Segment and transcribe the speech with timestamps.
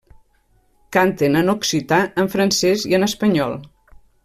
[0.95, 3.55] Canten en occità, en francès i en espanyol.